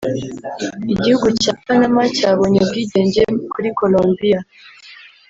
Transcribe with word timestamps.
Igihugu 0.93 1.27
cya 1.41 1.53
Panama 1.65 2.01
cyabonye 2.17 2.57
ubwigenge 2.61 3.21
kuri 3.51 3.67
Colombiya 3.79 4.39